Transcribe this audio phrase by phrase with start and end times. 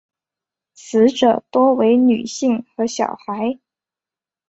[0.73, 3.59] 死者多为女性和小孩。